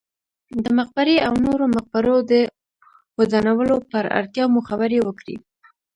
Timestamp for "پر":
3.91-4.03